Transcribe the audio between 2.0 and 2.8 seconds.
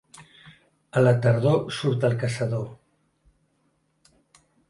el caçador.